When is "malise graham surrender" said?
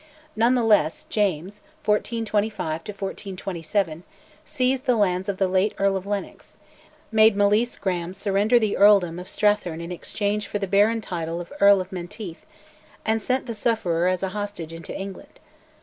7.35-8.57